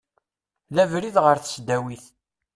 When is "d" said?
0.75-0.77